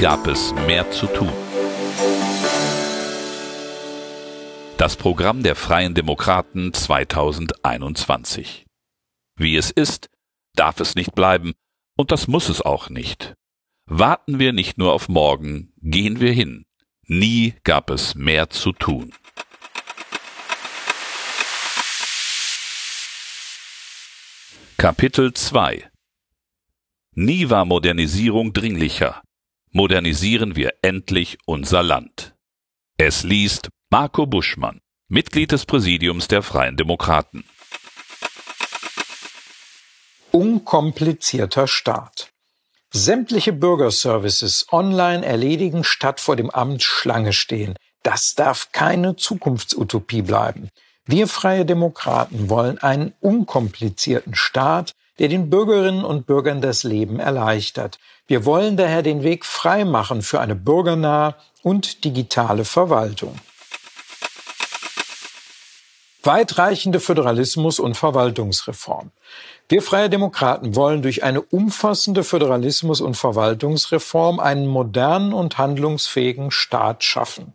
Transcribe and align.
Gab 0.00 0.26
es 0.28 0.54
mehr 0.66 0.90
zu 0.90 1.06
tun. 1.08 1.30
Das 4.78 4.96
Programm 4.96 5.42
der 5.42 5.54
Freien 5.54 5.92
Demokraten 5.92 6.72
2021. 6.72 8.64
Wie 9.36 9.56
es 9.56 9.70
ist, 9.70 10.08
darf 10.54 10.80
es 10.80 10.94
nicht 10.94 11.14
bleiben, 11.14 11.52
und 11.98 12.12
das 12.12 12.28
muss 12.28 12.48
es 12.48 12.62
auch 12.62 12.88
nicht. 12.88 13.34
Warten 13.84 14.38
wir 14.38 14.54
nicht 14.54 14.78
nur 14.78 14.94
auf 14.94 15.10
morgen, 15.10 15.74
gehen 15.82 16.18
wir 16.18 16.32
hin. 16.32 16.64
Nie 17.06 17.56
gab 17.62 17.90
es 17.90 18.14
mehr 18.14 18.48
zu 18.48 18.72
tun. 18.72 19.12
Kapitel 24.78 25.34
2 25.34 25.90
Nie 27.12 27.50
war 27.50 27.66
Modernisierung 27.66 28.54
dringlicher. 28.54 29.20
Modernisieren 29.72 30.56
wir 30.56 30.74
endlich 30.82 31.38
unser 31.46 31.84
Land. 31.84 32.34
Es 32.96 33.22
liest 33.22 33.68
Marco 33.88 34.26
Buschmann, 34.26 34.80
Mitglied 35.06 35.52
des 35.52 35.64
Präsidiums 35.64 36.26
der 36.26 36.42
Freien 36.42 36.76
Demokraten. 36.76 37.44
Unkomplizierter 40.32 41.68
Staat. 41.68 42.32
Sämtliche 42.92 43.52
Bürgerservices 43.52 44.66
online 44.72 45.24
erledigen, 45.24 45.84
statt 45.84 46.18
vor 46.18 46.34
dem 46.34 46.50
Amt 46.50 46.82
Schlange 46.82 47.32
stehen. 47.32 47.76
Das 48.02 48.34
darf 48.34 48.72
keine 48.72 49.14
Zukunftsutopie 49.14 50.22
bleiben. 50.22 50.70
Wir 51.04 51.28
freie 51.28 51.64
Demokraten 51.64 52.50
wollen 52.50 52.78
einen 52.78 53.14
unkomplizierten 53.20 54.34
Staat, 54.34 54.94
der 55.20 55.28
den 55.28 55.50
Bürgerinnen 55.50 56.02
und 56.02 56.26
Bürgern 56.26 56.62
das 56.62 56.82
Leben 56.82 57.20
erleichtert. 57.20 57.98
Wir 58.26 58.46
wollen 58.46 58.78
daher 58.78 59.02
den 59.02 59.22
Weg 59.22 59.44
frei 59.44 59.84
machen 59.84 60.22
für 60.22 60.40
eine 60.40 60.54
bürgernahe 60.54 61.36
und 61.62 62.04
digitale 62.04 62.64
Verwaltung. 62.64 63.38
Weitreichende 66.22 67.00
Föderalismus 67.00 67.78
und 67.78 67.96
Verwaltungsreform. 67.96 69.10
Wir 69.68 69.82
Freie 69.82 70.08
Demokraten 70.08 70.74
wollen 70.74 71.02
durch 71.02 71.22
eine 71.22 71.42
umfassende 71.42 72.24
Föderalismus- 72.24 73.02
und 73.02 73.16
Verwaltungsreform 73.16 74.40
einen 74.40 74.66
modernen 74.66 75.34
und 75.34 75.58
handlungsfähigen 75.58 76.50
Staat 76.50 77.04
schaffen. 77.04 77.52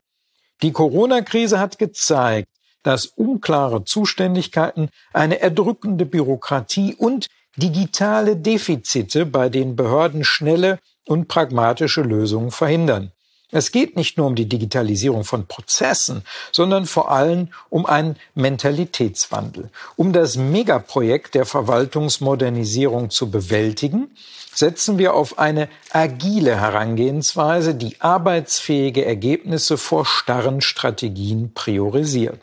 Die 0.61 0.71
Corona-Krise 0.71 1.59
hat 1.59 1.79
gezeigt, 1.79 2.47
dass 2.83 3.07
unklare 3.07 3.83
Zuständigkeiten, 3.83 4.89
eine 5.11 5.41
erdrückende 5.41 6.05
Bürokratie 6.05 6.93
und 6.95 7.27
digitale 7.57 8.35
Defizite 8.35 9.25
bei 9.25 9.49
den 9.49 9.75
Behörden 9.75 10.23
schnelle 10.23 10.79
und 11.07 11.27
pragmatische 11.27 12.01
Lösungen 12.01 12.51
verhindern. 12.51 13.11
Es 13.51 13.71
geht 13.71 13.95
nicht 13.95 14.17
nur 14.17 14.27
um 14.27 14.35
die 14.35 14.49
Digitalisierung 14.49 15.23
von 15.23 15.47
Prozessen, 15.47 16.23
sondern 16.51 16.85
vor 16.85 17.11
allem 17.11 17.49
um 17.69 17.85
einen 17.85 18.17
Mentalitätswandel. 18.33 19.69
Um 19.95 20.11
das 20.11 20.35
Megaprojekt 20.35 21.35
der 21.35 21.45
Verwaltungsmodernisierung 21.45 23.11
zu 23.11 23.31
bewältigen, 23.31 24.11
setzen 24.53 24.97
wir 24.97 25.13
auf 25.13 25.37
eine 25.37 25.69
agile 25.91 26.59
Herangehensweise, 26.59 27.75
die 27.75 28.01
arbeitsfähige 28.01 29.05
Ergebnisse 29.05 29.77
vor 29.77 30.05
starren 30.05 30.61
Strategien 30.61 31.53
priorisiert. 31.53 32.41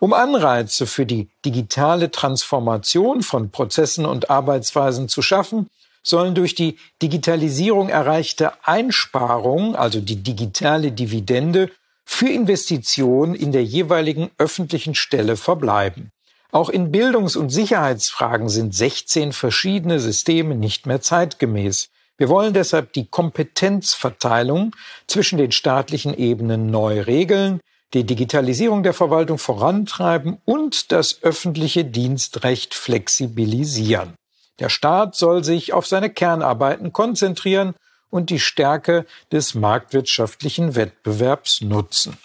Um 0.00 0.12
Anreize 0.12 0.86
für 0.86 1.06
die 1.06 1.28
digitale 1.44 2.10
Transformation 2.10 3.22
von 3.22 3.50
Prozessen 3.50 4.06
und 4.06 4.30
Arbeitsweisen 4.30 5.08
zu 5.08 5.22
schaffen, 5.22 5.68
sollen 6.04 6.34
durch 6.34 6.54
die 6.54 6.78
Digitalisierung 7.02 7.88
erreichte 7.88 8.52
Einsparungen, 8.64 9.74
also 9.74 10.00
die 10.00 10.22
digitale 10.22 10.92
Dividende, 10.92 11.70
für 12.04 12.28
Investitionen 12.28 13.34
in 13.34 13.52
der 13.52 13.64
jeweiligen 13.64 14.30
öffentlichen 14.38 14.94
Stelle 14.94 15.36
verbleiben. 15.36 16.10
Auch 16.50 16.70
in 16.70 16.90
Bildungs- 16.90 17.36
und 17.36 17.50
Sicherheitsfragen 17.50 18.48
sind 18.48 18.74
16 18.74 19.32
verschiedene 19.32 20.00
Systeme 20.00 20.54
nicht 20.54 20.86
mehr 20.86 21.02
zeitgemäß. 21.02 21.90
Wir 22.16 22.30
wollen 22.30 22.54
deshalb 22.54 22.94
die 22.94 23.06
Kompetenzverteilung 23.06 24.74
zwischen 25.06 25.36
den 25.38 25.52
staatlichen 25.52 26.16
Ebenen 26.16 26.70
neu 26.70 27.02
regeln, 27.02 27.60
die 27.94 28.04
Digitalisierung 28.04 28.82
der 28.82 28.92
Verwaltung 28.92 29.38
vorantreiben 29.38 30.38
und 30.44 30.92
das 30.92 31.22
öffentliche 31.22 31.84
Dienstrecht 31.84 32.74
flexibilisieren. 32.74 34.14
Der 34.58 34.68
Staat 34.68 35.14
soll 35.14 35.44
sich 35.44 35.72
auf 35.72 35.86
seine 35.86 36.10
Kernarbeiten 36.10 36.92
konzentrieren 36.92 37.74
und 38.10 38.30
die 38.30 38.40
Stärke 38.40 39.06
des 39.32 39.54
marktwirtschaftlichen 39.54 40.74
Wettbewerbs 40.74 41.60
nutzen. 41.62 42.16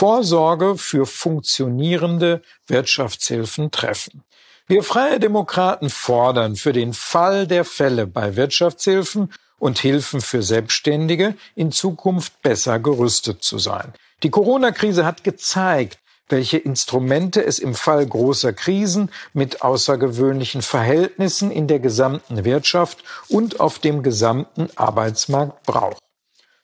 Vorsorge 0.00 0.78
für 0.78 1.04
funktionierende 1.04 2.40
Wirtschaftshilfen 2.66 3.70
treffen. 3.70 4.24
Wir 4.66 4.82
Freie 4.82 5.20
Demokraten 5.20 5.90
fordern 5.90 6.56
für 6.56 6.72
den 6.72 6.94
Fall 6.94 7.46
der 7.46 7.66
Fälle 7.66 8.06
bei 8.06 8.34
Wirtschaftshilfen 8.34 9.30
und 9.58 9.78
Hilfen 9.78 10.22
für 10.22 10.42
Selbstständige 10.42 11.34
in 11.54 11.70
Zukunft 11.70 12.40
besser 12.40 12.78
gerüstet 12.78 13.44
zu 13.44 13.58
sein. 13.58 13.92
Die 14.22 14.30
Corona-Krise 14.30 15.04
hat 15.04 15.22
gezeigt, 15.22 15.98
welche 16.30 16.56
Instrumente 16.56 17.44
es 17.44 17.58
im 17.58 17.74
Fall 17.74 18.06
großer 18.06 18.54
Krisen 18.54 19.10
mit 19.34 19.60
außergewöhnlichen 19.60 20.62
Verhältnissen 20.62 21.50
in 21.50 21.66
der 21.66 21.78
gesamten 21.78 22.46
Wirtschaft 22.46 23.04
und 23.28 23.60
auf 23.60 23.78
dem 23.78 24.02
gesamten 24.02 24.70
Arbeitsmarkt 24.76 25.62
braucht. 25.64 25.98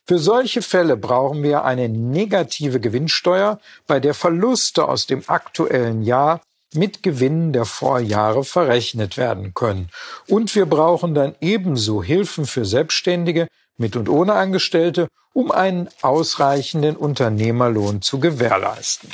Für 0.08 0.20
solche 0.20 0.62
Fälle 0.62 0.96
brauchen 0.96 1.42
wir 1.42 1.64
eine 1.64 1.88
negative 1.88 2.78
Gewinnsteuer, 2.78 3.58
bei 3.88 3.98
der 3.98 4.14
Verluste 4.14 4.86
aus 4.86 5.06
dem 5.06 5.24
aktuellen 5.26 6.02
Jahr 6.02 6.40
mit 6.74 7.02
Gewinnen 7.02 7.52
der 7.52 7.64
Vorjahre 7.64 8.44
verrechnet 8.44 9.16
werden 9.16 9.52
können. 9.52 9.90
Und 10.28 10.54
wir 10.54 10.66
brauchen 10.66 11.14
dann 11.14 11.34
ebenso 11.40 12.02
Hilfen 12.04 12.46
für 12.46 12.64
Selbstständige 12.64 13.48
mit 13.78 13.96
und 13.96 14.08
ohne 14.08 14.34
Angestellte, 14.34 15.08
um 15.32 15.50
einen 15.50 15.88
ausreichenden 16.02 16.96
Unternehmerlohn 16.96 18.00
zu 18.00 18.20
gewährleisten. 18.20 19.10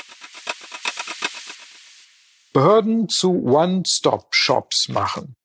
Behörden 2.52 3.08
zu 3.08 3.44
One-Stop-Shops 3.44 4.90
machen. 4.90 5.36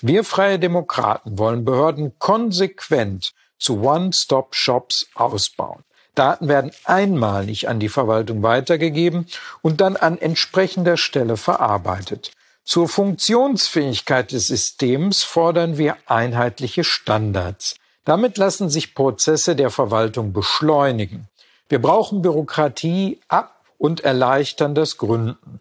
Wir 0.00 0.24
freie 0.24 0.58
Demokraten 0.58 1.38
wollen 1.38 1.64
Behörden 1.64 2.18
konsequent 2.18 3.32
zu 3.58 3.82
One-Stop-Shops 3.82 5.08
ausbauen. 5.14 5.82
Daten 6.14 6.48
werden 6.48 6.72
einmalig 6.84 7.68
an 7.68 7.78
die 7.78 7.88
Verwaltung 7.88 8.42
weitergegeben 8.42 9.26
und 9.62 9.80
dann 9.80 9.96
an 9.96 10.18
entsprechender 10.18 10.96
Stelle 10.96 11.36
verarbeitet. 11.36 12.32
Zur 12.64 12.88
Funktionsfähigkeit 12.88 14.32
des 14.32 14.48
Systems 14.48 15.22
fordern 15.22 15.78
wir 15.78 15.96
einheitliche 16.06 16.84
Standards. 16.84 17.76
Damit 18.04 18.36
lassen 18.36 18.68
sich 18.68 18.94
Prozesse 18.94 19.54
der 19.54 19.70
Verwaltung 19.70 20.32
beschleunigen. 20.32 21.28
Wir 21.68 21.80
brauchen 21.80 22.22
Bürokratie 22.22 23.20
ab 23.28 23.64
und 23.78 24.00
erleichtern 24.00 24.74
das 24.74 24.98
Gründen. 24.98 25.60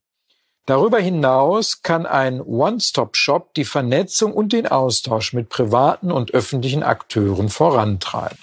Darüber 0.67 0.99
hinaus 0.99 1.81
kann 1.81 2.05
ein 2.05 2.41
One-Stop-Shop 2.41 3.53
die 3.53 3.63
Vernetzung 3.63 4.33
und 4.33 4.51
den 4.51 4.67
Austausch 4.67 5.31
mit 5.31 5.47
privaten 5.47 6.11
und 6.11 6.33
öffentlichen 6.33 6.83
Akteuren 6.83 7.47
vorantreiben. 7.47 8.37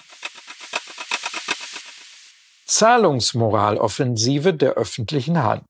Zahlungsmoraloffensive 2.65 4.55
der 4.55 4.73
öffentlichen 4.73 5.43
Hand. 5.43 5.65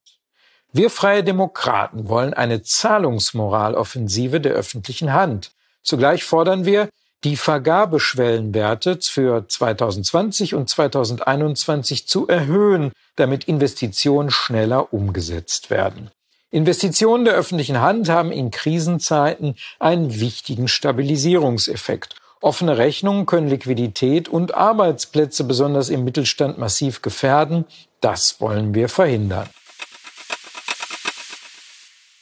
Wir 0.72 0.90
freie 0.90 1.26
Demokraten 1.26 2.08
wollen 2.08 2.34
eine 2.34 2.64
Zahlungsmoraloffensive 2.64 4.40
der 4.40 4.54
öffentlichen 4.54 5.12
Hand. 5.12 5.52
Zugleich 5.84 6.24
fordern 6.24 6.64
wir, 6.64 6.88
die 7.26 7.36
Vergabeschwellenwerte 7.36 9.00
für 9.02 9.46
2020 9.46 10.56
und 10.56 10.70
2021 10.70 12.08
zu 12.08 12.30
erhöhen, 12.30 12.94
damit 13.18 13.44
Investitionen 13.44 14.32
schneller 14.32 14.94
umgesetzt 14.94 15.70
werden. 15.70 16.12
Investitionen 16.52 17.26
der 17.26 17.34
öffentlichen 17.34 17.82
Hand 17.82 18.10
haben 18.10 18.32
in 18.32 18.52
Krisenzeiten 18.52 19.56
einen 19.80 20.20
wichtigen 20.20 20.68
Stabilisierungseffekt 20.68 22.16
Offene 22.46 22.78
Rechnungen 22.78 23.26
können 23.26 23.48
Liquidität 23.48 24.30
und 24.30 24.54
Arbeitsplätze 24.54 25.46
besonders 25.46 25.90
im 25.90 26.04
Mittelstand 26.04 26.60
massiv 26.60 27.02
gefährden. 27.02 27.66
Das 28.02 28.40
wollen 28.40 28.76
wir 28.76 28.88
verhindern. 28.88 29.50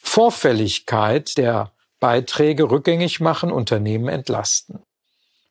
Vorfälligkeit 0.02 1.38
der 1.38 1.74
Beiträge 2.00 2.72
rückgängig 2.72 3.19
machen, 3.19 3.52
Unternehmen 3.52 4.08
entlasten. 4.08 4.80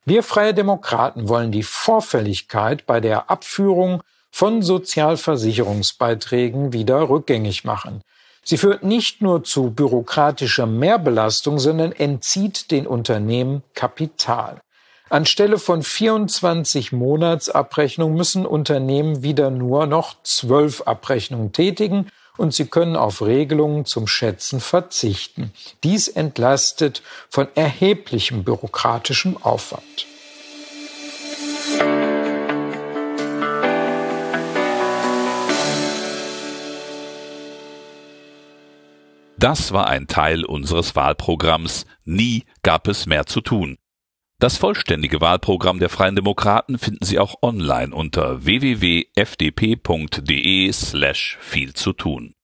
Wir 0.05 0.23
freie 0.23 0.55
Demokraten 0.55 1.29
wollen 1.29 1.51
die 1.51 1.61
Vorfälligkeit 1.61 2.87
bei 2.87 2.99
der 2.99 3.29
Abführung 3.29 4.01
von 4.31 4.63
Sozialversicherungsbeiträgen 4.63 6.73
wieder 6.73 7.09
rückgängig 7.09 7.63
machen. 7.63 8.01
Sie 8.43 8.57
führt 8.57 8.83
nicht 8.83 9.21
nur 9.21 9.43
zu 9.43 9.69
bürokratischer 9.71 10.65
Mehrbelastung, 10.65 11.59
sondern 11.59 11.91
entzieht 11.93 12.71
den 12.71 12.85
Unternehmen 12.85 13.63
Kapital. 13.73 14.61
Anstelle 15.09 15.59
von 15.59 15.83
24 15.83 16.91
Monatsabrechnungen 16.91 18.17
müssen 18.17 18.45
Unternehmen 18.45 19.23
wieder 19.23 19.51
nur 19.51 19.85
noch 19.85 20.15
zwölf 20.23 20.81
Abrechnungen 20.81 21.51
tätigen 21.51 22.09
und 22.35 22.53
sie 22.53 22.65
können 22.65 22.95
auf 22.95 23.21
Regelungen 23.21 23.85
zum 23.85 24.07
Schätzen 24.07 24.59
verzichten. 24.59 25.53
Dies 25.83 26.07
entlastet 26.07 27.03
von 27.29 27.47
erheblichem 27.55 28.43
bürokratischem 28.43 29.37
Aufwand. 29.37 30.07
Das 39.43 39.73
war 39.73 39.87
ein 39.87 40.07
Teil 40.07 40.45
unseres 40.45 40.95
Wahlprogramms 40.95 41.85
Nie 42.05 42.45
gab 42.61 42.87
es 42.87 43.05
mehr 43.07 43.25
zu 43.25 43.41
tun. 43.41 43.77
Das 44.39 44.55
vollständige 44.55 45.19
Wahlprogramm 45.19 45.79
der 45.79 45.89
Freien 45.89 46.15
Demokraten 46.15 46.79
finden 46.79 47.03
Sie 47.03 47.19
auch 47.19 47.35
online 47.41 47.93
unter 47.93 48.45
www.fdp.de 48.45 49.11
slash 50.71 51.37
viel 51.41 51.73
zu 51.73 51.91
tun. 51.91 52.35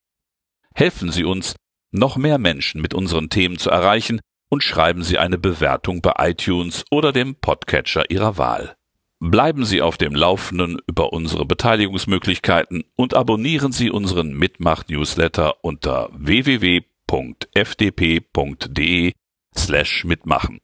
Helfen 0.74 1.10
Sie 1.10 1.24
uns, 1.24 1.56
noch 1.90 2.18
mehr 2.18 2.36
Menschen 2.36 2.82
mit 2.82 2.92
unseren 2.92 3.30
Themen 3.30 3.56
zu 3.56 3.70
erreichen 3.70 4.20
und 4.50 4.62
schreiben 4.62 5.02
Sie 5.02 5.16
eine 5.16 5.38
Bewertung 5.38 6.02
bei 6.02 6.12
iTunes 6.18 6.84
oder 6.90 7.14
dem 7.14 7.34
Podcatcher 7.34 8.10
Ihrer 8.10 8.36
Wahl. 8.36 8.76
Bleiben 9.20 9.64
Sie 9.66 9.80
auf 9.80 9.96
dem 9.96 10.14
Laufenden 10.14 10.78
über 10.86 11.14
unsere 11.14 11.44
Beteiligungsmöglichkeiten 11.46 12.84
und 12.96 13.14
abonnieren 13.14 13.70
Sie 13.70 13.90
unseren 13.90 14.32
Mitmach-Newsletter 14.32 15.62
unter 15.62 16.10
www.fdp.de 17.10 19.12
slash 19.50 20.04
mitmachen. 20.04 20.60